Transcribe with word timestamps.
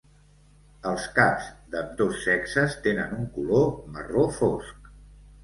Els 0.91 1.03
caps 1.17 1.49
d'ambdós 1.75 2.23
sexes 2.23 2.79
tenen 2.87 3.15
un 3.19 3.29
color 3.37 3.71
marró 3.99 4.27
fosc. 4.41 4.91